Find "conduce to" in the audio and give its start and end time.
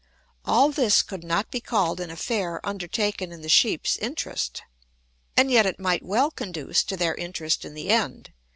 6.31-6.97